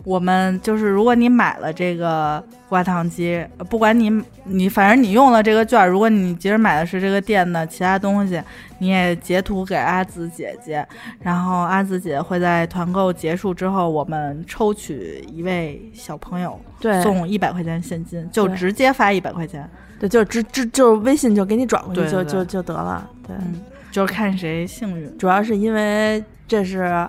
[0.05, 4.11] 我们就是如果你买了这个挂烫机，呃不管你
[4.45, 8.43] 你反正你用了这个券儿，如果你其实买的是这个店的其他东西，
[8.79, 10.87] 你也截图给阿紫姐姐，
[11.21, 17.01] 然后阿紫姐会在团购结束之后，我们抽取一位小朋友对。
[17.03, 19.69] 送一百块钱现金，就直接发一百块钱，
[20.01, 23.09] 对，就直直就是微信就给你转过去就就就得了。
[23.27, 23.61] 对，嗯，
[23.93, 25.17] 就是看谁幸运。
[25.17, 27.07] 主要是因为这是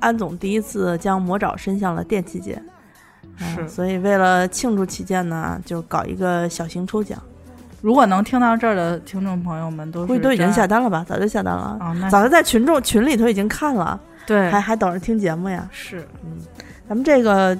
[0.00, 2.60] 安总第一次将魔爪伸向了电器界，
[3.40, 7.18] 嗯是所以为了庆祝起见呢，就搞一个小型抽奖，
[7.82, 11.04] 如果能听到这儿的听众朋友们都是估计都已经下单了吧？
[11.06, 11.78] 早就下单了，
[12.10, 15.68] 早就在群众群里头已经看了，对还还等着听节目呀。
[15.70, 16.38] 是嗯
[16.88, 17.58] 咱们这个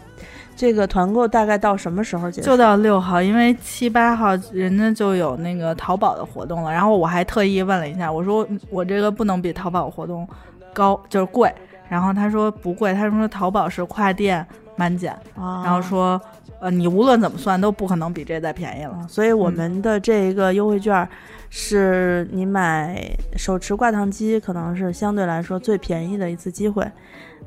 [0.54, 2.46] 这个团购大概到什么时候结束？
[2.46, 6.72] 就到六号，因为七八号人家就有那个淘宝的活动了。
[6.72, 10.26] 然后我还特意问了一下，我说嗯我这个不能比淘宝活动
[10.72, 11.52] 高，就是贵。
[11.88, 14.44] 然后他说不贵，他说淘宝是跨店
[14.76, 16.20] 满减，啊，然后说
[16.60, 18.92] 呃你无论怎么算都不可能比这再便宜了。
[18.92, 21.08] 啊，所以我们的这一个优惠券
[21.50, 26.86] 是你买手持挂烫机，可能是相对来说最便宜的一次机会。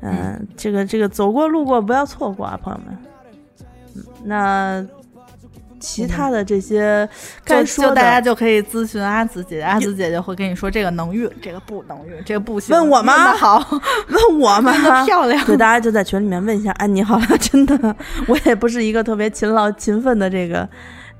[0.00, 2.98] 嗯，这个这个走过路过不要错过啊，朋友们。
[3.94, 4.86] 嗯，那
[5.80, 7.08] 其他的这些
[7.42, 12.74] 该就说的，就大家就可以咨询阿紫姐姐，阿紫姐姐会跟你说这个能运，这个不能运，这个不行。
[12.76, 13.58] 问我吗好，
[14.08, 15.04] 问我 吗？
[15.04, 15.44] 漂亮。
[15.46, 17.96] 对，大家就在群里面问一下安妮好了， 真的，
[18.28, 20.68] 我也不是一个特别勤劳勤奋的这个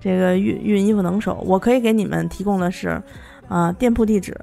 [0.01, 3.03] 这个熨熨衣服能手，我可以给你们提供的是，
[3.49, 4.39] 啊、店铺地址、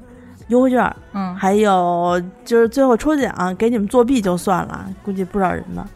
[0.47, 5.88] 优惠券，嗯，还有就是最后抽奖给你们作弊就算了，估计不少人呢。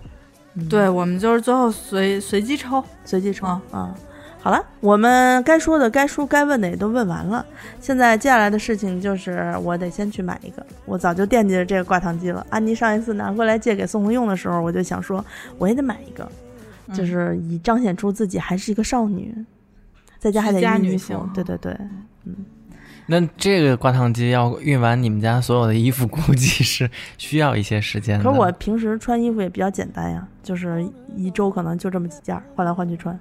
[0.53, 2.83] 嗯对，我们就是最后随随机抽。
[3.05, 3.95] 随机抽啊啊。
[4.43, 7.45] 好了，我们该说的、该说、该问的也都问完了。
[7.79, 10.65] 现在接下来的事情就是，我得先去买一个。
[10.85, 12.43] 我早就惦记着这个挂烫机了。
[12.49, 15.23] 安妮上一次拿过来借给宋红用的时候，我就想说，
[15.59, 16.27] 我也得买一个，
[16.87, 19.31] 嗯就是以彰显出自己还是一个少女，
[20.17, 21.29] 在家还得居家熨女性。
[21.35, 21.77] 对对对，
[22.25, 22.35] 嗯
[23.05, 28.23] 那这个挂烫机要熨完你们家所有的衣服，估计是需要一些时间的。
[28.23, 30.83] 可是我平时穿衣服也比较简单呀，就是
[31.15, 33.19] 一周可能就这么几件儿，换来换去穿。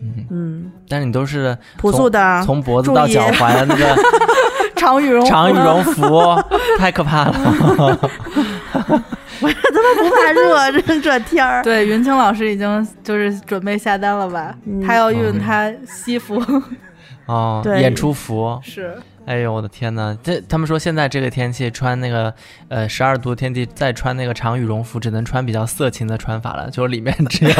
[0.00, 3.96] 嗯，嗯，但是你都是朴素的，从脖子到脚踝那个
[4.76, 5.28] 长羽绒服。
[5.28, 6.44] 长羽绒服，
[6.78, 7.32] 太可怕了。
[9.38, 11.62] 不怕热，这这天儿。
[11.62, 14.54] 对，云清老师已经就是准备下单了吧？
[14.66, 14.80] 嗯。
[14.82, 15.38] 他要熨嗯。
[15.38, 16.42] 他西服，
[17.26, 17.80] 哦，对。
[17.80, 18.96] 演出服，是。
[19.26, 22.32] 哎呦我的天呐，这他们说现在这个天气穿那个
[22.68, 27.50] 呃十二度天气再穿那个长羽绒服，只能穿比较色情的穿法了，就是里面只有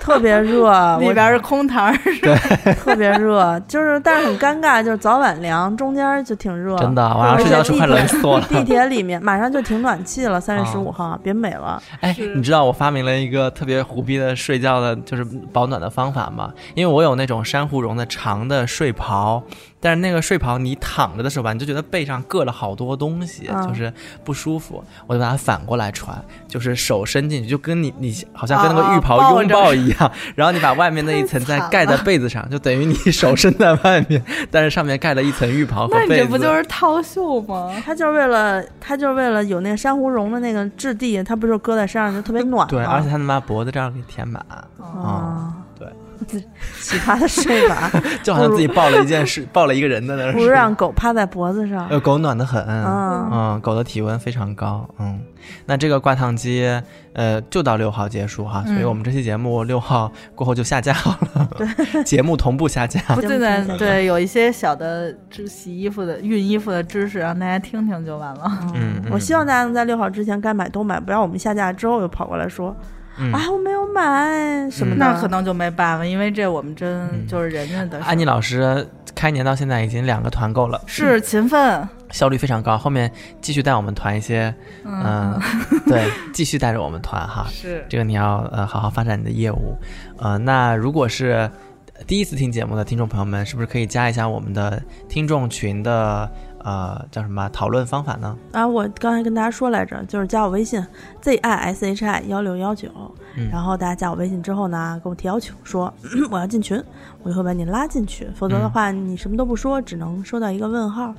[0.00, 2.34] 特别热， 我里边是空堂，对，
[2.74, 6.76] 特别热，就是但是很尴尬，就是早晚凉，中间就挺热。
[6.78, 8.46] 真的晚上睡觉时候快冷死我了。
[8.48, 11.80] 地铁里面马上就停暖气了， 三月十哦五号，别美了。
[12.00, 16.50] 哎，你知道我发明了一个特别虎逼的睡觉的，就是保暖的方法吗？
[16.74, 19.42] 因为我有那种珊瑚绒的长的睡袍，
[19.80, 24.84] 但是那个睡袍你躺着的时候吧，你就觉得背上硌了好多东西，嗯就是不舒服。
[25.06, 36.22] 我就把它反过来穿，就是手伸进去，就跟你你好像跟那个浴袍拥抱一样， 然后你把外面那一层再盖在被子上，就等于你手伸在外面，但是上面盖了一层浴袍和 那你被子。
[36.24, 37.72] 这不就是套袖吗？
[37.84, 42.70] 它就是为了，它就是为了有那个珊瑚绒的那个质地，它不就搁在身上就特别暖吗？
[42.70, 45.59] 对，而且它能把脖子这样给填满，啊，对，
[46.80, 47.90] 奇葩的睡法，
[48.22, 50.32] 就好像自己抱了一件事，抱了一个人在那儿。
[50.32, 51.88] 不如让狗趴在脖子上。
[51.88, 53.28] 呃，狗暖得很，嗯。
[53.32, 55.20] 嗯，狗的体温非常高，嗯，
[55.66, 56.66] 那这个挂烫机，
[57.12, 68.50] 呃，就到六号结束哈，所以嗯我们这期节目六号过后就下架了，对， 节目同步下架，不对对对，有一些小的知洗衣服的、熨衣服的知识，让大家听听就完了。
[68.74, 72.74] 嗯，我希望大家能在六号之前该买都买，不要我们下架之后又跑过来说，
[73.18, 73.32] 嗯。
[73.32, 74.96] 啊，我没有买什么的。
[74.96, 77.26] 那可能就没办法，因为这我们真嗯。
[77.26, 78.04] 就是人家的事。
[78.08, 85.38] 安妮老师开年到现在已经两个团购了，是勤奋，效率非常高，后面继续带我们团一些，嗯，
[85.86, 87.84] 对，继续带着我们团哈，是。
[87.88, 89.76] 这个你要呃好好发展你的业务，
[90.18, 91.50] 呃，那如果是
[92.06, 96.30] 第一次听节目的听众朋友们，是不是可以加一下我们的听众群的
[96.64, 98.36] 呃叫什么讨论方法呢？
[98.52, 100.84] 啊，我刚才跟大家说来着，就是加我微信
[101.20, 102.88] z i s h i 幺六幺九，
[103.36, 105.92] 嗯然后大家加我微信之后呢，跟我提要求说
[106.30, 106.82] 我要进群，
[107.22, 111.14] 我就会把你拉进去，否则的嗯话你什么都不说，只能收到一个问号。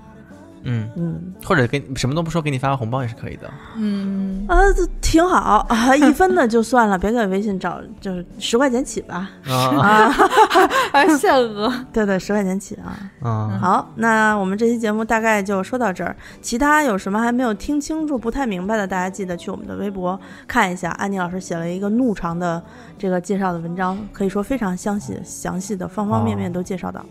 [0.63, 3.49] 嗯，嗯，或者给什么都不说，给你发个红包也是可以的。
[3.77, 9.29] 嗯，啊，这挺好啊，一分的就算了，别给微信找，就是十块钱起吧。
[9.47, 10.11] 啊，
[11.17, 11.71] 限额。
[11.91, 12.97] 对对，十块钱起啊。
[13.21, 16.15] 啊，好，那我们这期节目大概就说到这儿。
[16.41, 20.91] 其他有什么还没有听清楚、不太明白的，大家记得去我们的微博看一下。
[20.91, 22.61] 安妮老师写了一个怒长的
[22.97, 27.03] 这个介绍的文章，可以说非常详细、详细的方方面面都介绍到。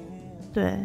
[0.52, 0.78] 对，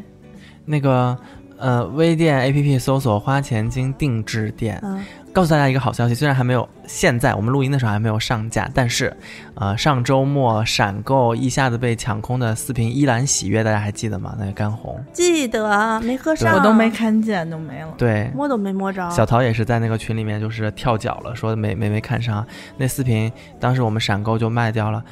[0.64, 1.18] 那个
[1.58, 9.16] 呃，微店 APP 搜索“花钱精定制店”，嗯，告诉大家一个好消息，虽然还没有现在我们录音的时候还没有上架，但是，
[9.54, 14.36] 呃，上周末闪购一下子被抢空的四瓶依兰喜悦，大家还记得吗？
[14.38, 17.94] 那个干红，记得没喝上，我都没看见，都没了。
[17.98, 18.30] 对。
[18.36, 19.10] 摸都没摸着。
[19.10, 22.46] 小桃也是在那个群里面，就是跳脚了，说没没没看上
[22.78, 25.04] 那四瓶，当时我们闪购就卖掉了。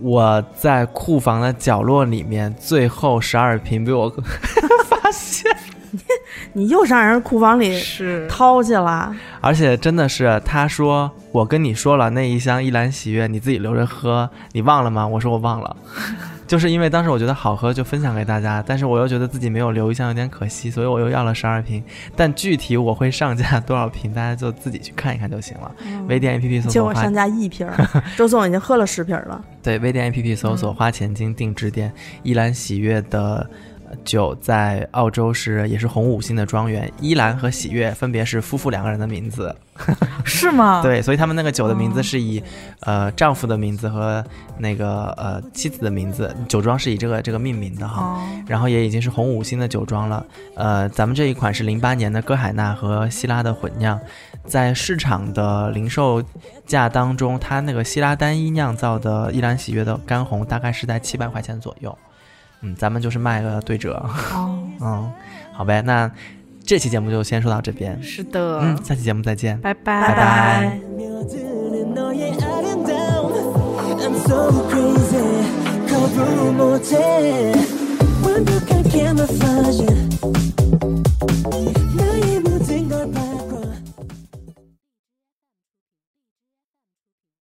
[0.00, 4.12] 我在库房的角落里面，最后十二瓶被我
[5.04, 5.54] 发现，
[6.54, 15.06] 你又上人库房里是掏去了，而且真的是他说我跟你说了那一箱一兰喜悦，你自己留着喝，你忘了吗？
[15.06, 15.76] 我说我忘了，
[16.48, 21.84] 就是因为当时我觉得好喝就分享给大家，但是我又觉得自己没有留一箱有点可惜，所以我又要了十二瓶。
[22.16, 25.70] 但具体我会上架多少瓶，大家就自己去看一看就行了。
[26.08, 27.76] 微店 APP 搜索花结果上架一瓶儿，
[28.16, 29.38] 周总已经喝了十瓶儿了。
[29.62, 31.92] 对，微店 APP 搜索“花钱精定制店”，
[32.22, 33.46] 依兰喜悦的呃
[34.04, 39.54] 酒在澳洲是也是红五星的庄园，依兰和喜悦分别是夫妇两个人的名字。
[40.24, 42.40] 是吗？， 对，所以他们那个酒的名字哦是以、
[42.80, 44.24] 呃丈夫的名字和
[44.58, 48.02] 那个呃妻子的名字，酒庄是以这个这个命名的哈。
[48.02, 50.24] 哦，然后也已经是红五星的酒庄了。
[50.54, 53.98] 呃，咱们这一款是零八年的歌海纳和希拉的混酿，
[54.46, 56.22] 在市场的零售
[56.64, 61.98] 价当中，它那个希拉单一酿造的依兰喜悦的干红大概是在七百块钱左右。
[62.64, 64.02] 嗯，咱们就是卖个对折，
[64.80, 65.12] 嗯，
[65.52, 66.10] 好呗，那
[66.64, 70.80] 这期节目就先说到这边，是的，嗯，下期节目再见，拜拜拜拜。